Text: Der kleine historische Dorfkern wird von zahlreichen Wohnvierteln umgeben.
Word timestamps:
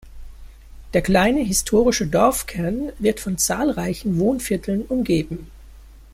Der 0.95 1.03
kleine 1.03 1.41
historische 1.41 2.07
Dorfkern 2.07 2.91
wird 2.97 3.19
von 3.19 3.37
zahlreichen 3.37 4.17
Wohnvierteln 4.17 4.81
umgeben. 4.87 5.51